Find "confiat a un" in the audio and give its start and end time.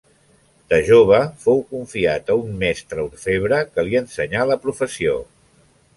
1.75-2.57